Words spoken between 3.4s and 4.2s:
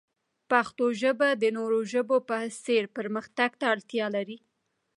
ته اړتیا